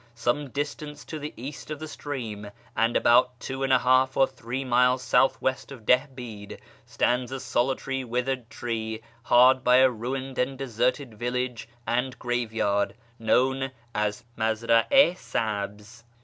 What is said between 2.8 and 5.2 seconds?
about two and a half or three miles